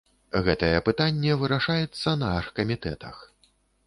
Гэтае 0.45 0.77
пытанне 0.87 1.35
вырашаецца 1.41 2.13
на 2.21 2.31
аргкамітэтах. 2.39 3.21